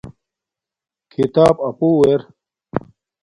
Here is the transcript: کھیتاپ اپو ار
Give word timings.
کھیتاپ 1.11 1.55
اپو 1.69 1.89
ار 2.07 2.21